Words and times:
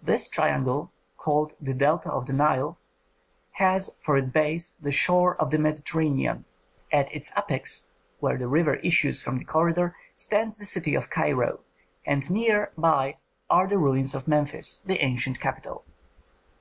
This 0.00 0.28
triangle, 0.28 0.92
called 1.16 1.54
the 1.60 1.74
Delta 1.74 2.08
of 2.08 2.26
the 2.26 2.32
Nile, 2.32 2.78
has 3.54 3.90
for 4.00 4.16
its 4.16 4.30
base 4.30 4.74
the 4.80 4.92
shore 4.92 5.34
of 5.40 5.50
the 5.50 5.58
Mediterranean; 5.58 6.44
at 6.92 7.12
its 7.12 7.32
apex, 7.36 7.88
where 8.20 8.38
the 8.38 8.46
river 8.46 8.76
issues 8.76 9.20
from 9.24 9.38
the 9.38 9.44
corridor, 9.44 9.96
stands 10.14 10.58
the 10.58 10.66
city 10.66 10.94
of 10.94 11.10
Cairo, 11.10 11.58
and 12.06 12.30
near 12.30 12.70
by 12.78 13.16
are 13.50 13.66
the 13.66 13.76
ruins 13.76 14.14
of 14.14 14.28
Memphis, 14.28 14.82
the 14.86 15.00
ancient 15.02 15.40
capital. 15.40 15.84